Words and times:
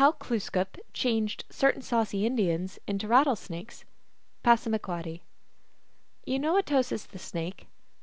How 0.00 0.12
Glooskap 0.12 0.78
changed 0.94 1.44
Certain 1.50 1.82
Saucy 1.82 2.24
Indians 2.24 2.78
into 2.86 3.06
Rattle 3.06 3.36
snakes. 3.36 3.84
(Passamaquoddy.) 4.42 5.20
You 6.24 6.38
know 6.38 6.56
At 6.56 6.72
o 6.72 6.80
sis, 6.80 7.04
the 7.04 7.18
Snake? 7.18 7.66